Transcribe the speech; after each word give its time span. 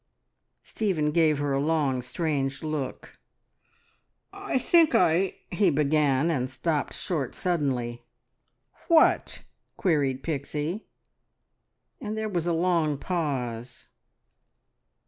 Stephen 0.63 1.11
gave 1.11 1.37
her 1.37 1.53
a 1.53 1.59
long, 1.59 2.01
strange 2.01 2.63
look. 2.63 3.19
"I 4.33 4.57
think 4.57 4.95
I" 4.95 5.35
he 5.51 5.69
began, 5.69 6.31
and 6.31 6.49
stopped 6.49 6.95
short 6.95 7.35
suddenly. 7.35 8.03
"What?" 8.87 9.43
queried 9.77 10.23
Pixie, 10.23 10.87
and 11.99 12.17
there 12.17 12.29
was 12.29 12.47
a 12.47 12.51
long 12.53 12.97
pause. 12.97 13.91